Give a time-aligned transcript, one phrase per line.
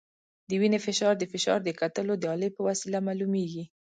[0.49, 3.63] د وینې فشار د فشار د کتلو د الې په وسیله معلومېږي.